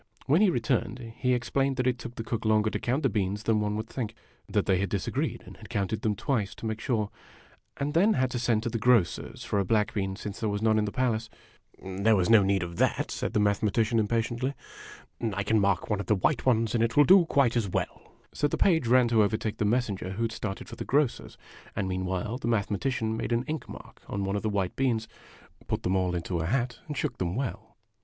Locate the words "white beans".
24.49-25.07